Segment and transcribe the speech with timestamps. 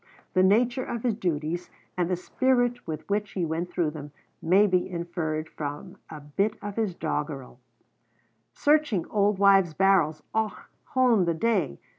[0.33, 4.65] The nature of his duties, and the spirit with which he went through them, may
[4.65, 7.59] be inferred from a bit of his doggerel:
[8.51, 10.57] "Searching auld wives' barrels, Och,
[10.95, 11.77] hone, the day!